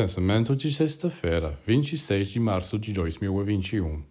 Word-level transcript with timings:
Pensamento 0.00 0.56
de 0.56 0.72
sexta-feira, 0.72 1.58
26 1.66 2.28
de 2.28 2.40
março 2.40 2.78
de 2.78 2.90
2021. 2.90 4.02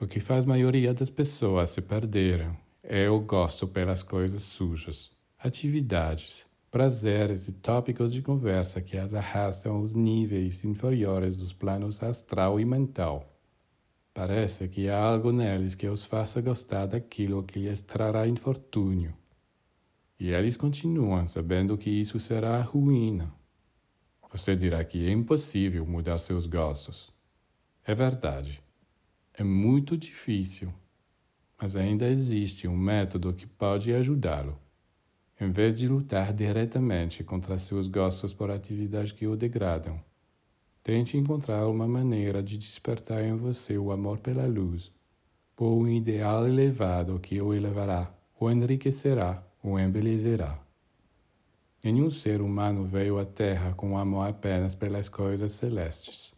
O 0.00 0.06
que 0.06 0.20
faz 0.20 0.44
a 0.44 0.46
maioria 0.46 0.94
das 0.94 1.10
pessoas 1.10 1.70
se 1.70 1.82
perderem 1.82 2.56
é 2.80 3.10
o 3.10 3.18
gosto 3.18 3.66
pelas 3.66 4.04
coisas 4.04 4.44
sujas, 4.44 5.10
atividades, 5.36 6.46
prazeres 6.70 7.48
e 7.48 7.52
tópicos 7.54 8.12
de 8.12 8.22
conversa 8.22 8.80
que 8.80 8.96
as 8.96 9.14
arrastam 9.14 9.74
aos 9.74 9.94
níveis 9.94 10.64
inferiores 10.64 11.36
dos 11.36 11.52
planos 11.52 12.00
astral 12.00 12.60
e 12.60 12.64
mental. 12.64 13.36
Parece 14.14 14.68
que 14.68 14.88
há 14.88 14.96
algo 14.96 15.32
neles 15.32 15.74
que 15.74 15.88
os 15.88 16.04
faça 16.04 16.40
gostar 16.40 16.86
daquilo 16.86 17.42
que 17.42 17.58
lhes 17.58 17.82
trará 17.82 18.28
infortúnio. 18.28 19.12
E 20.20 20.30
eles 20.30 20.56
continuam 20.56 21.26
sabendo 21.26 21.76
que 21.76 21.90
isso 21.90 22.20
será 22.20 22.58
a 22.58 22.62
ruína 22.62 23.39
você 24.30 24.54
dirá 24.54 24.84
que 24.84 25.06
é 25.06 25.10
impossível 25.10 25.84
mudar 25.84 26.18
seus 26.20 26.46
gostos. 26.46 27.12
É 27.84 27.94
verdade. 27.94 28.62
É 29.34 29.42
muito 29.42 29.96
difícil, 29.96 30.72
mas 31.60 31.74
ainda 31.74 32.08
existe 32.08 32.68
um 32.68 32.76
método 32.76 33.32
que 33.32 33.46
pode 33.46 33.92
ajudá-lo. 33.92 34.56
Em 35.40 35.50
vez 35.50 35.78
de 35.78 35.88
lutar 35.88 36.32
diretamente 36.32 37.24
contra 37.24 37.58
seus 37.58 37.88
gostos 37.88 38.32
por 38.32 38.50
atividades 38.50 39.12
que 39.12 39.26
o 39.26 39.34
degradam, 39.34 40.00
tente 40.82 41.16
encontrar 41.16 41.66
uma 41.66 41.88
maneira 41.88 42.42
de 42.42 42.56
despertar 42.56 43.24
em 43.24 43.34
você 43.36 43.78
o 43.78 43.90
amor 43.90 44.18
pela 44.18 44.46
luz, 44.46 44.92
por 45.56 45.70
um 45.70 45.88
ideal 45.88 46.46
elevado 46.46 47.18
que 47.18 47.40
o 47.40 47.52
elevará, 47.52 48.14
o 48.38 48.50
enriquecerá, 48.50 49.42
o 49.62 49.78
embelezará. 49.78 50.69
Nenhum 51.82 52.10
ser 52.10 52.42
humano 52.42 52.84
veio 52.84 53.18
à 53.18 53.24
Terra 53.24 53.72
com 53.72 53.96
amor 53.96 54.28
apenas 54.28 54.74
pelas 54.74 55.08
coisas 55.08 55.52
celestes. 55.52 56.34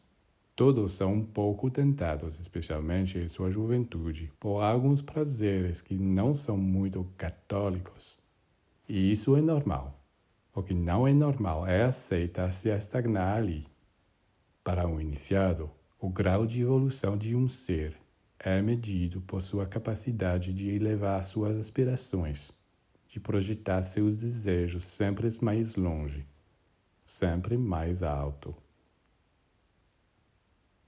Todos 0.54 0.92
são 0.92 1.14
um 1.14 1.24
pouco 1.24 1.68
tentados, 1.68 2.38
especialmente 2.38 3.18
em 3.18 3.26
sua 3.26 3.50
juventude, 3.50 4.30
por 4.38 4.60
alguns 4.60 5.02
prazeres 5.02 5.80
que 5.80 5.96
não 5.96 6.32
são 6.32 6.56
muito 6.56 7.04
católicos. 7.16 8.16
E 8.88 9.10
isso 9.10 9.36
é 9.36 9.40
normal. 9.40 10.00
O 10.54 10.62
que 10.62 10.74
não 10.74 11.08
é 11.08 11.12
normal 11.12 11.66
é 11.66 11.82
aceitar 11.82 12.52
se 12.52 12.68
estagnar 12.68 13.38
ali. 13.38 13.66
Para 14.62 14.86
um 14.86 15.00
iniciado, 15.00 15.68
o 15.98 16.08
grau 16.08 16.46
de 16.46 16.60
evolução 16.60 17.18
de 17.18 17.34
um 17.34 17.48
ser 17.48 17.96
é 18.38 18.62
medido 18.62 19.20
por 19.22 19.42
sua 19.42 19.66
capacidade 19.66 20.52
de 20.52 20.70
elevar 20.70 21.24
suas 21.24 21.56
aspirações 21.56 22.61
de 23.12 23.20
projetar 23.20 23.82
seus 23.82 24.16
desejos 24.16 24.84
sempre 24.84 25.28
mais 25.42 25.76
longe, 25.76 26.26
sempre 27.04 27.58
mais 27.58 28.02
alto. 28.02 28.56